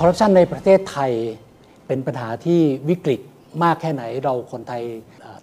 [0.00, 1.12] คอร์รัปชันในประเทศไทย
[1.86, 3.20] เป็นปัญหาที่วิกฤต
[3.62, 4.82] มากแค่ไหนเราคนไทย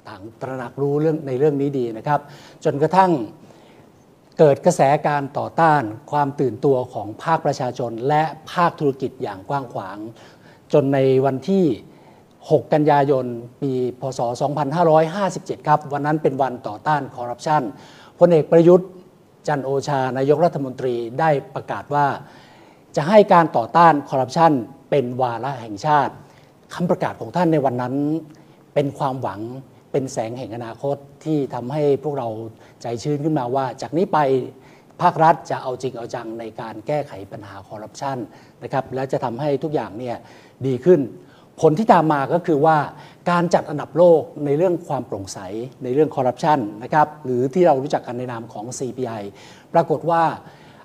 [0.08, 2.20] ต่างตระหนักรู้เรื่องในเรื่องนี้ดีนะครับ
[2.64, 3.12] จนกระทั่ง
[4.40, 9.98] เกิดกระแสการต่อต้านความตื่นตัวของภาคประชาชน และภาคธุรกิจอย่างกว้างขวาง
[10.74, 11.66] จนในวันที่
[12.32, 13.26] 6 กันยายน
[13.62, 14.20] ปีพศ
[14.94, 17.62] 2557 ครับ วันนั้นเป็นวันต่อต้านคอร์รัปชัน
[18.20, 18.90] พลเอกประยุทธ์
[19.48, 22.08] จันโอชานายกรัฐมนตรีได้ประกาศว่า
[22.96, 24.52] จะให้การต่อต้านคอร์รัปชัน
[24.90, 26.14] เป็นวาระแห่งชาติ
[26.74, 27.96] คำประกาศของท่านในวันนั้น
[28.74, 29.42] เป็นความหวัง
[29.92, 32.28] เป็นแสงแห่งอนาคตที่ทำให้พวกเรา
[32.82, 34.20] ใจชื้นขึ้นมาว่า จากนี้ไป
[35.02, 38.18] ภาครัฐจะเอาจริงเอาจังในการแก้ไขปัญหาคอร์รัปชัน
[38.64, 40.18] นะครับและจะทำให้ทุกอย่างเนี่ย
[40.68, 41.00] ดีขึ้น
[41.62, 42.78] ผลที่ตามมาก็คือว่า
[43.32, 45.40] การจัดอันดับโลกในเรื่องความโปร่งใส
[45.84, 49.24] ในเรื่องคอร์รัปชันนะครับหรือที่เรารู้จักกันในนามของ CPI
[49.74, 50.24] ปรากฏว่า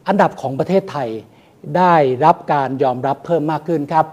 [0.08, 1.08] อันดับของประเทศไทย
[1.76, 1.94] ได้
[2.24, 4.06] รับการยอมรับเพิ่มมากขึ้นครับ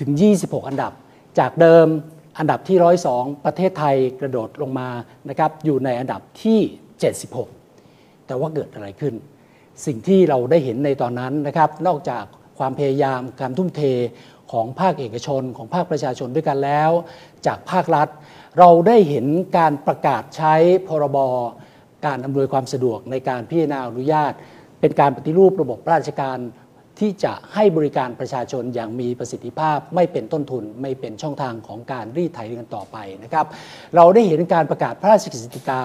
[0.00, 0.92] ถึง 26 อันดับ
[1.38, 1.86] จากเดิม
[2.38, 2.78] อันดับที่
[3.12, 4.88] 102 ประเทศไทยกระโดดลงมา
[5.28, 6.60] นะครับอยู่ในอันดับที่
[7.62, 9.14] 76 แต่ว่าเกิดอะไรขึ้น
[9.86, 12.24] สิ่งที่เราได้เห็นในตอนนั้นนะครับ นอกจาก
[12.58, 13.82] ความพยายามการทุ่มเท
[14.52, 16.90] ของภาคเอกชนของภาคประชาชนด้วยกันแล้ว
[17.46, 18.08] จากภาครัฐ
[18.58, 19.26] เราได้เห็น
[19.58, 20.54] การประกาศใช้
[20.88, 21.18] พรบ
[22.06, 24.32] การอำนวยความสะดวกในการพิจารณาอนุญาต
[24.80, 26.38] เป็นการปฏิรูประบบราชการ
[27.00, 33.46] ที่จะให้บริการประชาชนอย่างมีประสิทธิภาพ ไม่เป็นต้นทุนไม่เป็นช่องทางของการรีดไถเงินต่อไปนะครับ
[33.96, 35.82] เราได้เห็นการประกาศพระราชกฤษฎีกา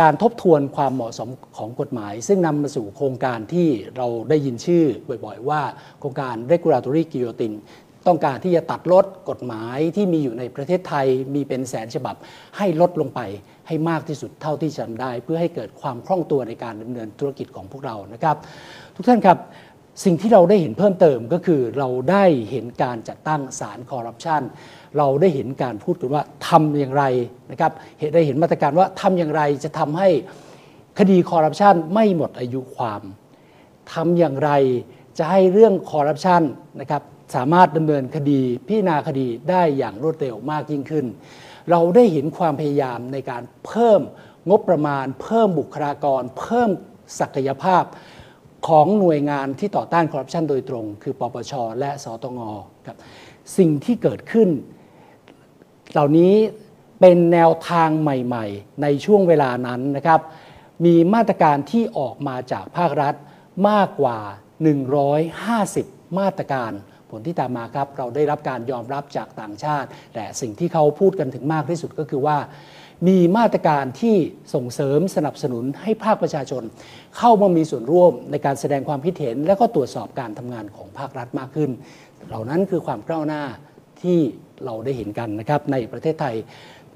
[0.00, 4.84] การทบทวนความเหมาะสมของกฎหมาย ซึ่งนำมาสู่โครงการที่เราได้ยินชื่อ
[5.24, 5.60] บ่อยๆ ว่า
[5.98, 7.58] โครงการ regulatory guillotine
[8.06, 12.16] ต้องการที่จะตัดลดกฎหมายที่มีอยู่ในประเทศไทยมีเป็นแสนฉบับ
[12.56, 13.20] ให้ลดลงไป
[13.68, 18.36] ให้มากที่สุดเท่าที่จะทำได้ เพื่อให้เกิดความคล่องตัวในการดำเนินธุรกิจของพวกเรานะครับ
[18.94, 19.38] ทุกท่านครับ
[20.02, 24.42] สิ่งที่เราได้เห็นเพิ่มเติมก็คือเราได้เห็นการจัดตั้งศาลคอร์รัปชัน
[24.98, 27.04] เราได้เห็นการพูดกันว่าทำอย่างไร
[27.50, 30.08] นะครับเห็นได้เห็นมาตรการว่าทำอย่างไรจะทำให้
[30.98, 33.02] คดีคอร์รัปชันไม่หมดอายุความ
[33.92, 34.50] ทำอย่างไร
[35.18, 36.42] จะให้เรื่องคอร์รัปชัน
[36.80, 37.02] นะครับ
[37.34, 41.06] สามารถดำเนินคดีพิจารณาคดีได้อย่างรวดเร็วมากยิ่งขึ้น
[41.70, 44.00] เราได้เห็นความพยายามในการเพิ่ม
[44.50, 46.70] งบประมาณ เพิ่มบุคลากร เพิ่ม
[47.20, 47.84] ศักยภาพ
[48.66, 52.40] ของหน่วยงานที่ต่อต้านคอร์รัปชันโดยตรง คือปปช และสตง
[52.86, 52.96] ครับ
[53.58, 54.48] สิ่งที่เกิดขึ้น
[55.92, 56.34] เหล่านี้
[57.00, 60.20] เป็นแนวทางใหม่ ๆ ในช่วงเวลานั้นนะครับ
[60.84, 63.14] มีมาตรการที่ออกมาจากภาครัฐ
[63.68, 64.18] มากกว่า
[65.38, 66.72] 150 มาตรการ
[67.10, 72.36] ผลที่ตามมาครับ เราได้รับการยอมรับจากต่างชาติ แต่สิ่งที่เขาพูดกันถึงมากที่สุดก็คือว่า
[73.06, 74.16] มีมาตรการที่
[74.54, 76.62] ส่งเสริมสนับสนุนให้ภาคประชาชน
[77.18, 81.70] เข้ามามีส่วนร่วมในการแสดงความคิดเห็น และก็ตรวจสอบการทำงานของภาครัฐมากขึ้น
[82.28, 83.42] เหล่านั้นคือความก้าวหน้า
[84.02, 84.18] ที่
[84.64, 86.34] เราได้เห็นกันนะครับในประเทศไทย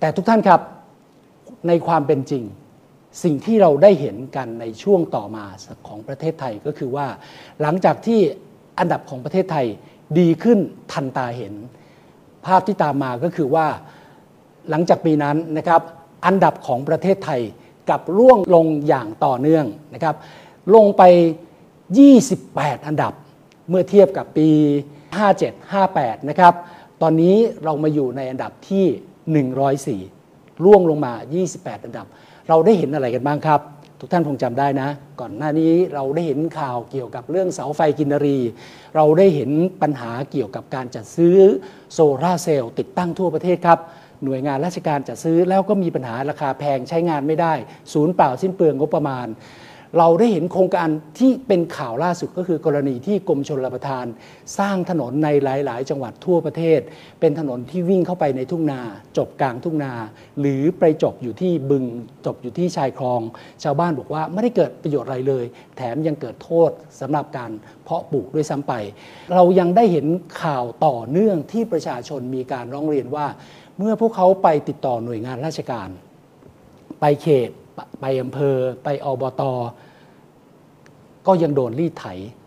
[0.01, 0.61] แต่ทุกท่านครับ
[1.69, 2.43] ในความเป็นจริง
[3.25, 5.45] สิ่งที่เราได้เห็นกันในช่วงต่อมา
[5.89, 7.07] ของประเทศไทยก็คือว่า
[7.63, 8.21] หลังจากที่
[8.79, 9.67] อันดับของประเทศไทย
[10.19, 10.59] ดีขึ้น
[10.93, 11.55] ทันตาเห็น
[12.47, 13.67] ภาพที่ตามมาก็คือว่า
[14.71, 15.83] หลังจากปีนั้นนะครับ
[16.27, 17.41] อันดับของประเทศไทย
[17.91, 20.15] กับร่วงลงอย่างต่อเนื่องนะครับ
[20.75, 21.03] ลงไป
[22.11, 23.13] 28 อันดับ
[23.69, 24.49] เมื่อเทียบกับปี
[25.21, 26.55] 57 58 นะครับ
[27.03, 31.13] ตอนนี้เรามาอยู่ในอันดับที่ 104 ร่วงลงมา
[31.51, 32.07] 28 อันดับ
[32.49, 33.61] เราได้เห็นอะไรกันบ้างครับ
[34.01, 34.89] ทุกท่านคงจำได้นะ
[35.21, 38.39] ก่อนหน้านี้เราได้เห็นข่าวเกี่ยวกับเรื่องเสาไฟกินรี
[38.97, 39.51] เราได้เห็น
[39.83, 41.37] ปัญหาเกี่ยวกับการจัดซื้อ
[41.93, 43.79] โซลาร์เซลล์ติดตั้งทั่วประเทศครับ
[44.25, 47.55] หน่วยงานราชการจัดซื้อแล้วก็มีปัญหาราคาแพงใช้งานไม่ได้
[47.93, 49.27] ศูนย์เปล่าสิ้นเปลืองงบประมาณ
[49.99, 50.89] เราได้เห็นโครงการ
[51.19, 54.07] ที่เป็นข่าวล่าสุดก็คือกรณีที่กรมชลประทาน
[54.59, 56.81] สร้างถนนในหลาย ๆ จังหวัดทั่วประเทศ
[57.21, 58.81] เป็นถนนที่วิ่งเข้าไปในทุ่งนา
[59.19, 59.93] จบกลางทุ่งนา
[60.41, 61.85] หรือไปจบอยู่ที่บึง
[62.27, 63.21] จบอยู่ที่ชายคลอง
[63.63, 65.45] ชาวบ้านบอกว่าไม่ได้เกิดประโยชน์อะไรเลย
[65.77, 66.71] แถมยังเกิดโทษ
[67.01, 67.51] สำหรับการ
[67.85, 68.73] เพาะปลูกด้วยซ้ำไป
[69.35, 70.07] เรายังได้เห็น
[70.43, 73.27] ข่าวต่อเนื่องที่ประชาชนมีการร้องเรียนว่า
[73.79, 75.89] เมื่อพวกเขาไปติดต่อหน่วยงานราชการ
[77.01, 77.51] ไปเขต
[78.01, 79.43] ไปอำเภอไปอบต
[81.27, 82.07] ก็ยังโดนรีดไถ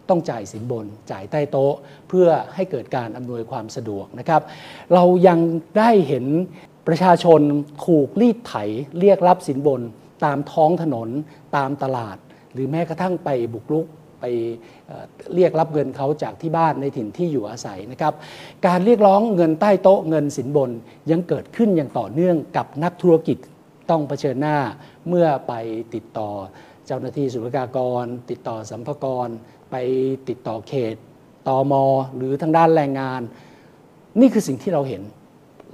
[0.10, 1.74] ต้องจ่ายสินบน จ่ายใต้โต๊ะ
[2.08, 4.42] เพื่อให้เกิดการอำนวยความสะดวกนะครับ
[4.94, 5.40] เรายัง
[5.78, 6.26] ได้เห็น
[6.88, 7.42] ประชาชน
[7.86, 8.56] ถูกรีดไถ
[9.00, 9.82] เรียกรับสินบน
[10.26, 11.10] ตามท้องถนน
[11.56, 12.18] ตามตลาด
[12.54, 13.86] หรือแม้กระทั่งไปบุกรุก
[14.20, 14.26] ไป
[15.36, 18.14] เรียกรับเงินเขาจากที่บ้านในถิ่นที่อยู่อาศัยนะครับ
[18.68, 20.72] การเรียกร้องเงินใต้โต๊ะเงินสินบน
[21.12, 23.38] ยังเกิดขึ้นอย่างต่อเนื่องกับนักธุรกิจ
[23.92, 24.58] ต้องเผชิญหน้า
[25.08, 25.54] เมื่อไป
[25.96, 26.30] ติดต่อ
[26.86, 29.28] เจ้าหน้าที่ศุลกากร ติดต่อสัมภากร
[29.72, 29.76] ไป
[30.30, 30.96] ติดต่อเขต
[31.48, 31.74] ตอม
[32.16, 33.22] หรือทางด้านแรงงาน
[34.20, 35.02] นี่คือสิ่งที่เราเห็น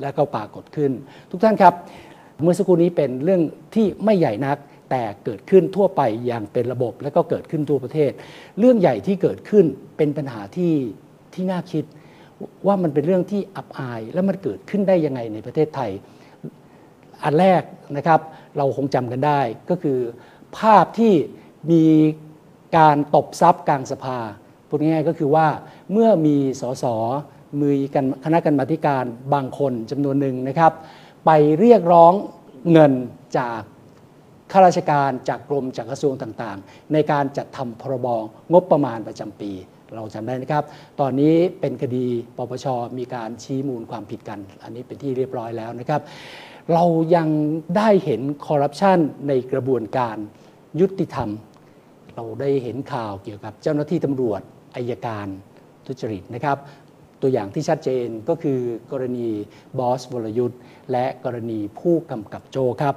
[0.01, 0.91] และก็ปรากฏขึ้น
[1.31, 1.73] ทุกท่านครับ
[2.41, 3.41] เมื่อสักครู่นี้เป็นเรื่อง
[3.75, 4.57] ที่ไม่ใหญ่นัก
[4.89, 8.11] แต่เกิดขึ้นทั่วไปอย่างเป็นระบบและก็เกิดขึ้นทั่วประเทศ
[8.59, 9.65] เรื่องใหญ่ที่เกิดขึ้น
[9.97, 10.73] เป็นปัญหาที่
[11.33, 11.83] ที่น่าคิด
[12.67, 15.91] ว่ามันเป็นเรื่องที่อับอาย และมันเกิดขึ้นได้ยังไงในประเทศไทย
[17.23, 17.63] อันแรก
[17.97, 18.19] นะครับ
[18.57, 19.99] เราคงจำกันได้ก็คือ
[20.57, 21.13] ภาพที่
[21.71, 21.83] มี
[22.77, 24.19] การตบซับกลางสภา
[24.67, 25.47] พูดง่ายๆก็คือว่า
[25.91, 26.85] เมื่อมีสส
[27.61, 30.73] มือกันคณะกรรมาการบางคนจำนวนหนึ่งนะครับ
[31.25, 32.13] ไปเรียกร้อง
[32.71, 32.93] เงิน
[33.37, 33.61] จาก
[34.51, 38.07] ข้าราชการจากกรมจากกระทรวงต่างๆ ในการจัดทำพรบ
[38.53, 39.51] งบประมาณประจำปี
[39.95, 40.63] เราจำได้นะครับ
[40.99, 42.05] ตอนนี้เป็นคดี
[42.37, 42.65] ปปช
[42.97, 46.01] มีการชี้มูลความผิดกัน อันนี้เป็นที่เรียบร้อยแล้วนะครับ
[46.73, 46.85] เรา
[47.15, 47.29] ยัง
[47.77, 50.17] ได้เห็นคอร์รัปชันในกระบวนการ
[50.79, 51.29] ยุติธรรม
[52.15, 54.41] เราได้เห็นข่าวเกี่ยวกับเจ้าหน้าที่ตำรวจ
[54.75, 55.27] อายการ
[55.85, 56.57] ทุจริตนะครับ
[57.21, 58.59] ตัวอย่างที่ชัดเจนก็คือ
[58.91, 59.27] กรณี
[59.79, 60.59] บอสวรยุทธ์
[60.91, 62.95] และกรณีผู้กำกับโจครับ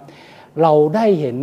[0.62, 1.38] เราได้เห็น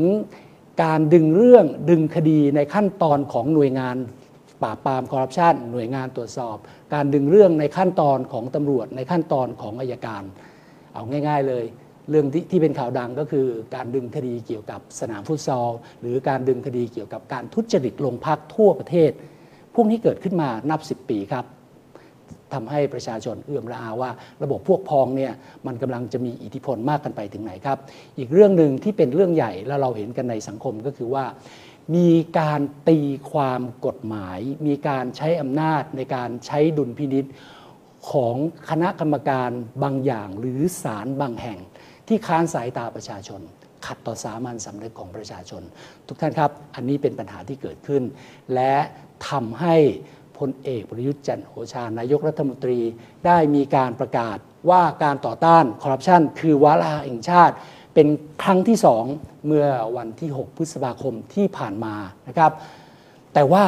[0.84, 3.98] การดึงเรื่องดึงคดีในขั้นตอนของหน่วยงาน
[4.62, 6.58] ปราบปรามคอร์รัปชันหน่วยงานตรวจสอบ
[6.94, 10.24] การดึงเรื่องในขั้นตอนของตำรวจในขั้นตอนของอายการ
[10.94, 11.66] เอาง่าย ๆเลย
[12.10, 15.70] เรื่องที่ที่เป็นข่าวดังก็คือการดึงคดีเกี่ยวกับสนามฟุตซอล
[16.02, 19.12] หรือการดึงคดีเกี่ยวกับการทุจริตลงพักทั่วประเทศ
[19.76, 21.46] พวกนี้เกิดขึ้นมานับ 10 ปีครับ
[22.54, 24.12] ทำให้ประชาชนเอื้อมละอาว่า
[24.44, 25.34] ระบบพวกพ้องเนี่ย
[25.68, 27.78] มันกำลังจะมีอิทธิพลมากกันไปถึงไหนครับ
[28.18, 31.26] อีกเรื่องหนึ่งที่เป็นเรื่องใหญ่แล้วเราเห็นกันในสังคมก็คือว่า
[31.96, 33.00] มีการตี
[33.32, 37.26] ความกฎหมาย มีการใช้อำนาจในการใช้ดุลพินิษ
[38.12, 38.36] ของ
[38.70, 39.50] คณะกรรมการ
[39.84, 41.60] บางอย่างหรือศาลบางแห่ง
[42.08, 43.42] ที่ค้านสายตาประชาชน
[43.86, 45.64] ขัดต่อสามัญสำนึกของประชาชน
[46.08, 48.04] ทุกท่านครับ อันนี้เป็นปัญหาที่เกิดขึ้น
[48.54, 48.76] และ
[49.30, 49.76] ทำให้
[50.38, 52.80] พลเอกประยุทธ์จันทร์โอชานายกรัฐมนตรี
[53.26, 54.38] ได้มีการประกาศ
[54.70, 57.56] ว่าการต่อต้านคอร์รัปชันคือวาระแห่งชาติ
[57.94, 58.08] เป็น
[58.44, 59.04] ครั้งที่สอง
[59.46, 59.68] เมื่อ
[59.98, 61.96] วันที่ 6 พฤษภาคมที่ผ่านมา
[62.28, 62.52] นะครับ
[63.34, 63.64] แต่ว่า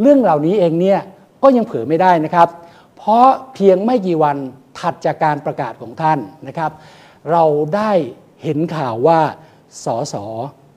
[0.00, 1.00] เรื่องเหล่านี้เองเนี่ย
[1.42, 2.48] ก็ยังเผยไม่ได้นะครับ
[2.96, 4.36] เพราะเพียงไม่กี่วัน
[4.78, 6.18] ถัดจากการประกาศของท่าน
[6.48, 6.70] นะครับ
[7.30, 7.44] เรา
[7.76, 7.92] ได้
[8.42, 9.20] เห็นข่าวว่า
[9.84, 10.14] สส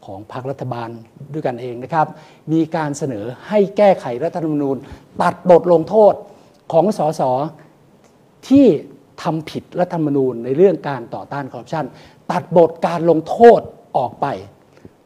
[0.05, 0.89] ของพรรครัฐบาล
[1.33, 2.07] ด้วยกันเองนะครับ
[2.51, 4.77] มีการเสนอให้แก้ไขรัฐธรรมนูญ
[5.21, 6.13] ตัดบทลงโทษ
[6.73, 7.21] ของสส
[8.47, 8.65] ที่
[9.23, 11.85] ทำผิดรัฐธรรมนูญในเรื่องการต่อต้านคอร์รัปชัน
[12.31, 13.61] ตัดบทการลงโทษ
[13.97, 14.25] ออกไป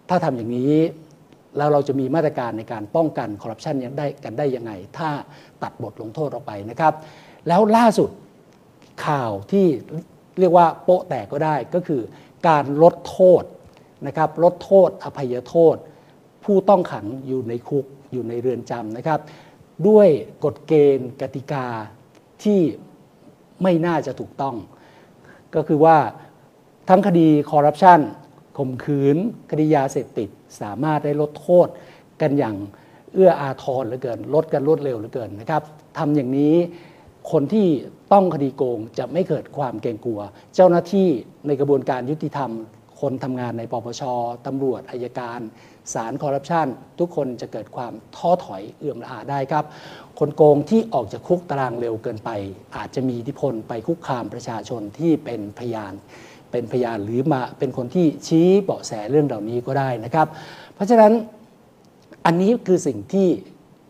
[0.10, 0.74] ถ้าทำอย่างนี้
[1.58, 5.10] แล้วเราจะมีมาตรการในการป้องกันคอร์รัปชันยังได้กันได้ยังไง ถ้า
[5.64, 6.94] ตัดบทลงโทษออกไปนะครับ
[7.48, 8.10] แล้วล่าสุด
[9.08, 9.66] ข่าวที่
[10.40, 12.02] เรียกว่าโป๊ะแตกก็ได้ก็คือ
[12.48, 13.44] การลดโทษ
[14.08, 15.76] นะครับลดโทษอภัยโทษ
[16.44, 19.20] ผู้ต้องขังอยู่ในคุกอยู่ในเรือนจำนะครับ
[19.88, 20.08] ด้วย
[20.44, 21.66] กฎเกณฑ์กติกา
[22.44, 22.60] ที่
[23.64, 24.56] ไม่น่าจะถูกต้อง
[25.56, 25.98] ก็คือว่า
[26.90, 28.00] ทั้งคดีคอร์รัปชัน
[28.58, 29.18] ข่มขืน
[29.52, 30.30] คดียาเสพติด
[30.62, 31.68] สามารถได้ลดโทษ
[32.22, 32.56] กันอย่าง
[33.14, 35.64] เอื้ออาทรเหลือเกิน ลดกันรวดเร็วเหลือเกินนะครับ
[35.98, 36.56] ทำอย่างนี้
[37.32, 37.68] คนที่
[38.14, 40.22] ต้องคดีโกงจะไม่เกิดความเกรงกลัว
[40.56, 41.08] เจ้าหน้าที่
[41.48, 42.52] ในกระบวนการยุติธรรม
[43.02, 44.02] คนทำงานในปปช
[44.46, 45.40] ตำรวจอายการ
[45.94, 46.68] ศาลคอร์รัปชัน
[47.00, 49.66] ทุกคนจะเกิดความท้อถอยเอื่อมละอาได้ครับ
[50.20, 52.30] คนโกงที่ออกจากคุกตารางเร็วเกินไป
[52.76, 55.94] อาจจะมีอิทธิพลไปคุกคามประชาชนที่เป็นพยาน
[56.52, 60.28] เป็นพยานหรือมาเป็นคนที่ชี้เบาะแสเรื่องเหล่านี้ก็ได้นะครับ
[60.76, 61.14] เพราะฉะนั้น
[62.26, 63.28] อันนี้คือสิ่งที่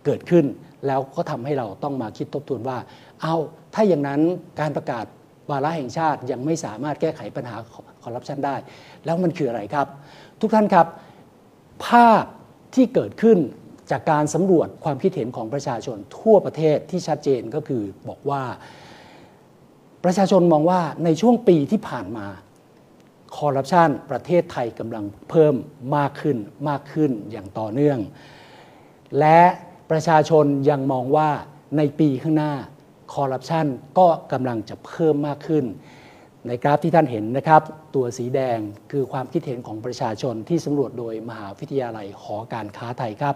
[0.06, 0.46] เกิดขึ้น
[0.88, 2.78] แล้วก็ทำให้เราต้องมาคิดทบทวนว่า
[3.22, 3.36] เอา
[3.74, 4.22] ถ้าอย่างนั้น
[4.60, 5.06] การประกาศ
[5.50, 7.56] วาระแห่งชาติยังไม่สามารถแก้ไขปัญหา
[8.04, 8.56] คอร์รัปชันได้
[9.06, 9.88] แล้วมันคืออะไรครับ
[10.42, 10.88] ทุกท่านครับ
[11.88, 12.24] ภาพ
[12.76, 13.38] ที่เกิดขึ้น
[13.92, 18.44] จากการสำรวจความคิดเห็นของประชาชนทั่วประเทศที่ชัดเจนก็คือบอกว่า
[20.04, 22.28] ประชาชนมองว่าในช่วงปีที่ผ่านมา
[23.38, 25.56] คอร์รัปชันประเทศไทยกำลังเพิ่ม
[25.98, 26.38] มากขึ้น
[26.70, 28.00] มากขึ้นอย่างต่อเนื่อง
[29.20, 29.42] และ
[29.94, 31.30] ประชาชนยังมองว่า
[31.78, 32.54] ในปีข้างหน้า
[33.14, 33.68] คอร์รัปชัน
[34.00, 35.66] ก็กำลังจะเพิ่มมากขึ้น
[36.48, 37.62] ในกราฟที่ท่านเห็นนะครับ
[37.96, 38.60] ตัวสีแดง
[38.92, 43.36] คือความคิดเห็นของประชาชนที่สำรวจโดยมหาวิทยาลัยหอการค้าไทยครับ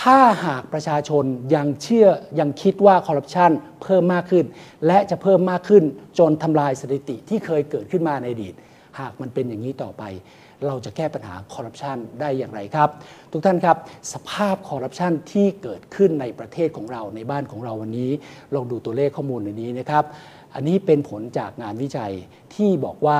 [0.00, 2.08] ถ้าหากประชาชนยังเชื่อ
[2.40, 3.50] ยังคิดว่าคอร์รัปชัน
[3.82, 4.44] เพิ่มมากขึ้น
[4.86, 5.84] และจะเพิ่มมากขึ้น
[6.18, 8.54] จนทำลายสถิติที่เคยเกิดขึ้นมาในอดีต
[9.00, 10.02] หากมันเป็นอย่างนี้ต่อไป
[10.66, 12.88] เราจะแก้ปัญหาคอร์รัปชันได้อย่างไรครับ
[13.32, 13.76] ทุกท่านครับ
[14.12, 18.10] สภาพคอร์รัปชันที่เกิดขึ้นในประเทศของเราในบ้านของเราวันนี้
[18.54, 20.04] ลองดูตัวเลขข้อมูลในนี้นะครับ
[20.54, 22.12] อันนี้เป็นผลจากงานวิจัย
[22.54, 23.18] ที่บอกว่า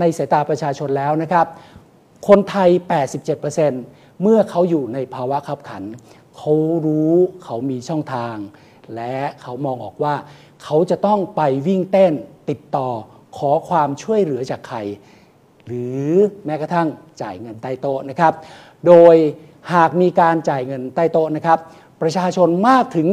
[0.00, 1.46] ในสายตาประชาชนแล้วนะครับ
[2.28, 2.70] คนไทย
[3.46, 5.82] 87%เมื่อเขาอยู่ในภาวะขับขัน
[6.36, 6.52] เขา
[6.86, 8.36] รู้เขามีช่องทาง
[8.94, 10.14] และเขามองออกว่า
[10.64, 12.12] เขาจะต้องไปวิ่งเต้น
[12.50, 12.88] ติดต่อ
[13.38, 14.78] ขอความช่วยเหลือจากใคร
[15.70, 16.08] หรือ
[16.46, 16.88] แม้กระทั่ง
[17.22, 18.34] จ่ายเงินใต้โต๊ะนะครับ
[18.86, 19.16] โดย
[19.74, 21.58] หากมีการจ่ายเงินใต้โต๊ะนะครับ
[22.02, 23.06] ประชาชนมากถึง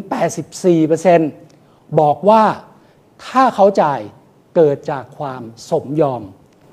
[1.17, 2.43] 84%บอกว่า
[3.25, 3.99] ถ้าเขาจ่าย
[4.55, 6.21] เกิดจากความสมยอม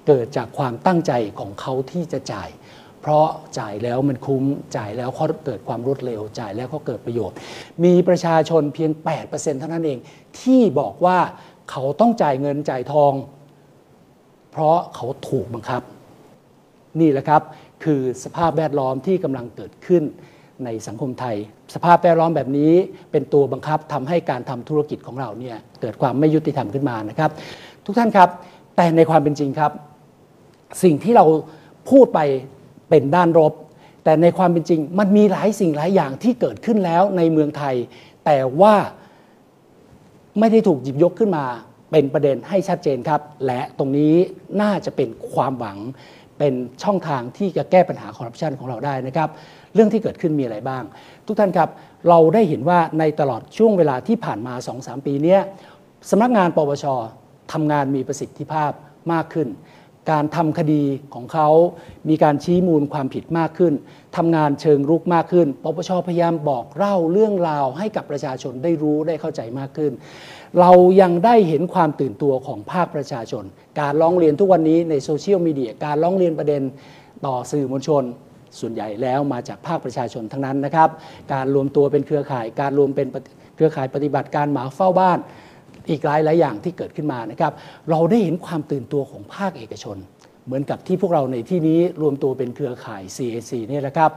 [0.06, 2.48] เกิดจากความตั้งใจของเขาที่จะจ่าย
[3.00, 4.44] เพราะจ่ายแล้วมันคุ้ม
[4.76, 7.36] จ่ายแล้วเขาเกิดความรวดเร็ว จ่ายแล้วเขาเกิดประโยชน์
[7.84, 8.90] มีประชาชนเพียง
[9.24, 9.98] 8%เท่านั้นเอง
[10.40, 11.18] ที่บอกว่า
[11.70, 13.12] เขาต้องจ่ายเงินจ่ายทอง
[14.54, 15.82] เพราะเขาถูกบังคับ
[17.00, 17.42] นี่แหละครับ
[17.84, 20.02] คือสภาพแวดล้อมที่กำลังเกิดขึ้น
[20.64, 21.37] ในสังคมไทย
[21.75, 22.73] สภาพแวดล้อมแบบนี้
[23.12, 27.30] เป็นตัวบังคับทำให้การทำธุรกิจของเราเนี่ยเกิดความไม่ยุติธรรมขึ้นมานะครับ
[27.84, 28.28] ทุกท่านครับ
[28.76, 29.73] แต่ในความเป็นจริงครับ
[30.82, 31.25] สิ่งที่เรา
[31.90, 32.20] พูดไป
[32.88, 33.52] เป็นด้านลบ
[34.04, 37.75] แต่ในความเป็นจริงมันมีหลายสิ่งหลายอย่างที่เกิดขึ้นแล้วในเมืองไทย
[38.25, 38.75] แต่ว่า
[40.38, 41.44] ไม่ได้ถูกหยิบยกขึ้นมา
[41.94, 44.14] เป็นประเด็นให้ชัดเจนครับ และตรงนี้
[44.62, 45.78] น่าจะเป็นความหวัง
[46.38, 49.28] เป็นช่องทางที่จะแก้ปัญหาคอร์รัปชันของเราได้นะครับ
[49.74, 50.82] เรื่องที่เกิดขึ้นมีอะไรบ้าง
[51.26, 51.68] ทุกท่านครับ
[52.08, 55.40] เราได้เห็นว่าในตลอดช่วงเวลาที่ผ่านมา 2-3 ปีเนี้ย
[56.10, 56.84] สำนักงานปปช
[57.52, 58.70] ทำงานมีประสิทธิภาพ
[59.12, 59.48] มากขึ้น
[60.11, 60.82] การทำคดี
[61.14, 61.49] ของเขา
[62.08, 63.73] มีการชี้มูลความผิดมากขึ้น
[64.16, 69.92] ทำงานเชิงรุกมากขึ้น ปปชพยายามบอกเล่าเรื่องราวให้กับประชาชนได้รู้ได้เข้าใจมากขึ้น
[70.61, 73.44] เรายังได้เห็นความตื่นตัวของภาคประชาชน
[73.80, 76.62] การร้องเรียนทุกวันนี้ในโซเชียลมีเดียการร้องเรียนประเด็น
[77.26, 78.04] ต่อสื่อมวลชน
[78.61, 80.88] ส่วนใหญ่แล้วมาจากภาคประชาชนทั้งนั้นนะครับ
[81.32, 83.08] การรวมตัวเป็นเครือข่าย การรวมเป็น
[83.54, 85.18] เครือข่ายปฏิบัติการหมาเฝ้าบ้าน
[85.90, 87.52] อีกหลายหลายอย่างที่เกิดขึ้นมานะครับ
[87.90, 89.96] เราได้เห็นความตื่นตัวของภาคเอกชน
[90.46, 94.10] เหมือนกับที่พวกเราในที่นี้รวมตัวเป็นเครือข่าย CAC เนี่ยแหละครับ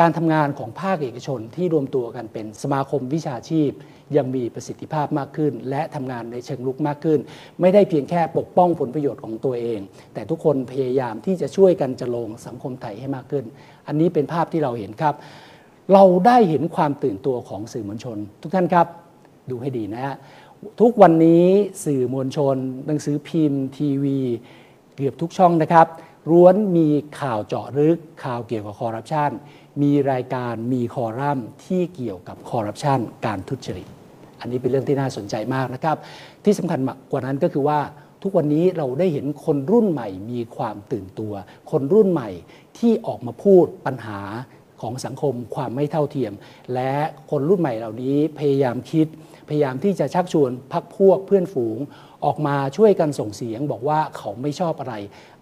[0.00, 3.70] การทำงานของภาคเอกชนที่รวมตัวกันเป็นสมาคมวิชาชีพ
[4.16, 7.20] ยังมีประสิทธิภาพมากขึ้น และทำงานในเชิงลุกมากขึ้น
[7.60, 9.80] ไม่ได้เพียงแค่ปกป้องผลประโยชน์ของตัวเอง
[10.14, 13.44] แต่ทุกคนพยายามที่จะช่วยกันจะลงสังคมไทยให้มากขึ้น
[13.86, 15.14] อันนี้เป็นภาพที่เราเห็นครับ
[15.92, 18.86] เราได้เห็นความตื่นตัวของสื่อมวลชน ทุกท่านครับ
[19.50, 20.14] ดูให้ดีนะฮะ
[20.80, 21.44] ทุกวันนี้
[21.84, 22.56] สื่อมวลชน
[22.86, 24.18] หนังสือพิมพ์ ทีวี
[24.96, 25.86] เกือบทุกช่องนะครับ
[26.30, 26.88] ล้วนมี
[27.20, 29.30] ข่าวเจาะลึกข่าวเกี่ยวกับคอร์รัปชัน
[29.82, 33.88] มีรายการมีคอรัมน์ที่เกี่ยวกับคอร์รัปชันการทุจริต
[34.40, 35.96] อันนี้เป็นเรื่องที่น่าสนใจมากนะครับ
[36.44, 36.80] ที่สำคัญ
[37.10, 37.78] กว่านั้นก็คือว่า
[38.22, 41.32] ทุกวันนี้เราได้เห็นคนรุ่นใหม่มีความตื่นตัว
[41.70, 42.30] คนรุ่นใหม่
[42.78, 44.20] ที่ออกมาพูดปัญหา
[44.84, 46.32] ของสังคมความไม่เท่าเทียม
[46.74, 46.92] และ
[47.30, 49.06] คนรุ่นใหม่เหล่านี้พยายามคิด
[49.48, 51.78] พยายามที่จะชักชวนพักพวกเพื่อนฝูง
[52.24, 54.94] ออกมาช่วยกันส่งเสียง บอกว่าเขาไม่ชอบอะไร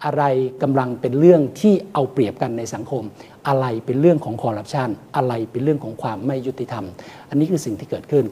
[0.05, 0.23] อะไร
[0.63, 3.03] กำลังเป็นเรื่องที่เอาเปรียบกันในสังคม
[3.49, 6.85] อะไรเป็นเรื่องของคอร์รัปชันอะไรเป็นเรื่องของความไม่ยุติธรรม
[7.29, 8.25] อันนี้คือสิ่งที่เกิดขึ้น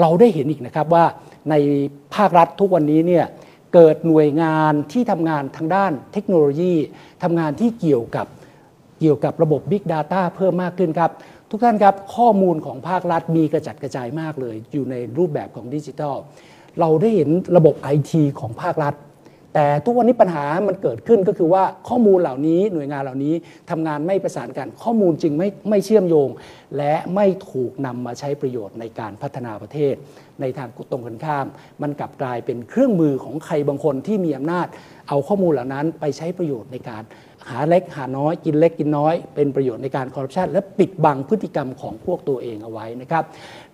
[0.00, 1.04] เราได้เห็นอีกนะครับว่า
[1.50, 1.54] ใน
[2.14, 3.26] ภาครัฐทุกวันนี้เนี่ย
[3.74, 6.74] เกิดหน่วยงานที่ทำงานทางด้านเทคโนโลยี
[7.22, 8.26] ทำงานที่เกี่ยวกับ
[9.00, 11.10] เกี่ยวกับระบบ Big Data เพิ่มมากขึ้นครับ
[11.50, 16.16] ทุกท่านครับข้อมูลของภาครัฐมีกระจัดกระจายมากเลย อยู่ในรูปแบบของดิจิทัล
[16.80, 18.94] เราได้เห็นระบบไอทีของภาครัฐ
[19.54, 23.34] แต่ทุกวันนี้ปัญหามันเกิดขึ้นก็คือว่าข้อมูลเหล่านี้หน่วยงานเหล่านี้
[23.70, 26.28] ทำงานไม่ประสานกันข้อมูลจึงไม่ไม่เชื่อมโยง
[26.76, 29.94] และไม่ถูกนำมาใช้ประโยชน์ในการพัฒนาประเทศ
[30.40, 31.46] ในทางตรงกันข้าม
[31.82, 34.66] มันกลับกลายเป็นเครื่องมือของใครบางคนที่มีอำนาจ
[35.08, 37.02] เอาข้อมูลเหล่านั้นไปใช้ประโยชน์ในการ
[37.50, 43.24] หาเล็กหาน้อยกินเล็กกินน้อย เป็นประโยชน์ในการคอร์รัปชันและปิดบังพฤติกรรมของพวกตัวเองเอาไว้นะครับ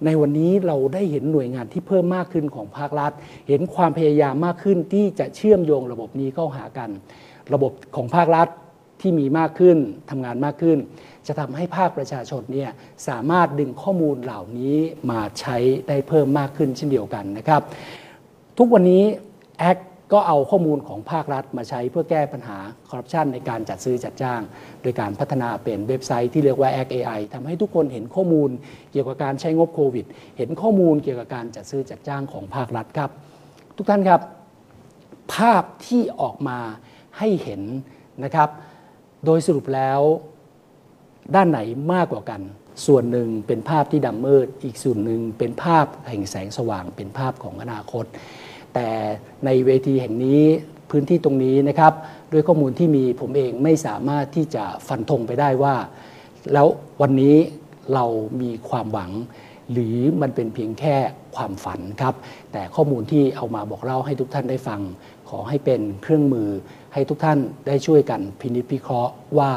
[0.04, 3.12] ในวันนี้เราได้เห็นหน่วยงานที่เพิ่มมากขึ้นของภาครัฐ
[3.48, 6.90] เห็นความพยายามมากขึ้นที่จะเชื่อมโยงระบบนี้เข้าหากัน
[7.54, 8.48] ระบบของภาครัฐ
[9.00, 9.76] ที่มีมากขึ้น
[10.10, 10.78] ทำงานมากขึ้น
[11.26, 12.70] จะทำให้ภาคประชาชนเนี่ย
[13.08, 14.76] สามารถดึงข้อมูลเหล่านี้
[15.10, 15.56] มาใช้
[15.88, 17.62] ได้เพิ่มมากขึ้นเช่นเดียวกันนะครับ
[18.58, 19.04] ทุกวันนี้
[19.58, 19.78] แอค
[20.12, 24.40] ก็เอาข้อมูลของภาครัฐมาใช้เพื่อแก้ปัญหาคอร์รัปชันในการจัดซื้อจัดจ้าง
[24.82, 28.50] โดยการพัฒนาเป็นเว็บไซต์ที่เรียกว่า a c AI ทำให้ทุกคนเห็นข้อมูล
[28.92, 30.06] เกี่ยวกับการใช้งบโควิด
[30.38, 33.10] เห็นข้อมูลเกี่ยวกับการจัดซื้อจัดจ้างของภาครัฐครับ
[33.76, 34.20] ทุกท่านครับ
[35.34, 36.58] ภาพที่ออกมา
[37.18, 37.62] ให้เห็น
[38.24, 38.48] นะครับ
[39.24, 40.00] โดยสรุปแล้ว
[41.34, 41.60] ด้านไหน
[41.92, 42.40] มากกว่ากัน
[42.86, 48.04] ส่วนหนึ่งเป็นภาพที่ดำมืด อีกส่วนหนึ่งเป็นภาพแห่งแสงสว่าง เป็นภาพของอนาคต
[48.74, 48.88] แต่
[49.44, 50.42] ในเวทีแห่งนี้
[50.90, 51.92] พื้นที่ตรงนี้นะครับ
[52.32, 55.74] ด้วยข้อมูลที่มีผมเองไม่สามารถที่จะฟันธงไปได้ว่า
[56.52, 56.66] แล้ว
[57.02, 57.36] วันนี้
[57.94, 58.04] เรา
[58.40, 59.10] มีความหวัง
[59.72, 60.96] หรือมันเป็นเพียงแค่
[61.36, 62.14] ความฝันครับ
[62.52, 64.80] แต่ข้อมูลที่เอามาบอกเล่าให้ทุกท่านได้ฟัง
[65.28, 66.48] ขอให้เป็นเครื่องมือ
[66.92, 69.50] ให้ทุกท่านได้ช่วยกันพินิจพิเคราะห์ว่า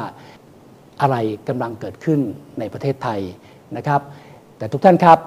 [1.00, 1.16] อะไร
[1.48, 2.20] กำลังเกิดขึ้น
[2.58, 3.20] ในประเทศไทย
[3.76, 4.00] นะครับ
[4.58, 5.18] แต่ทุกท่านครับ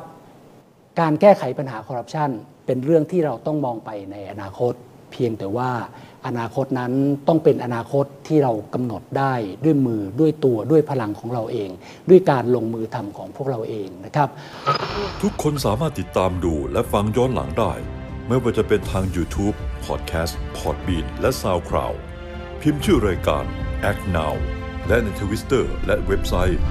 [1.00, 2.30] การแก้ไขปัญหาคอร์รัปชัน
[2.70, 4.74] เป็นเรื่องที่เราต้องมองไปในอนาคต
[5.12, 5.70] เพียงแต่ว่า
[6.28, 6.92] อนาคตนั้น
[7.28, 9.34] ต้องเป็นอนาคตที่เรากำหนดได้
[9.64, 11.70] ด้วยมือด้วยตัวด้วยพลังของเราเอง
[12.10, 14.30] ด้วยการลงมือทำของพวกเราเองนะครับ
[15.22, 17.74] ทุกคนสามารถติดตามดูและฟังย้อนหลังได้
[18.28, 21.98] ไม่ว่าจะเป็นทาง YouTube, Podcast, Podbean และ SoundCloud
[22.62, 23.44] พิมพ์ชื่อรายการ
[23.90, 24.36] Act Now
[24.88, 26.62] และในทวิสเตอร์และเว็บไซต์